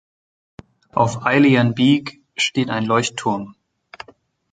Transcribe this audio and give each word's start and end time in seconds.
Auf 0.93 1.27
Eilean 1.27 1.75
Beag 1.75 2.21
steht 2.35 2.71
ein 2.71 2.85
Leuchtturm. 2.85 3.53